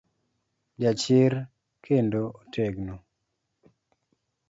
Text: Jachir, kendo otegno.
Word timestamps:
Jachir, 0.81 1.35
kendo 1.89 2.21
otegno. 2.41 2.95